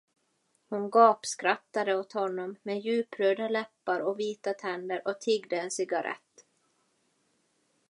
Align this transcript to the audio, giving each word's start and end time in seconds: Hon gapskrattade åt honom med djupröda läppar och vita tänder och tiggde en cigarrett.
Hon 0.69 0.89
gapskrattade 0.89 1.95
åt 1.95 2.13
honom 2.13 2.55
med 2.63 2.79
djupröda 2.79 3.49
läppar 3.49 3.99
och 3.99 4.19
vita 4.19 4.53
tänder 4.53 5.01
och 5.07 5.21
tiggde 5.21 5.59
en 5.59 5.71
cigarrett. 5.71 6.45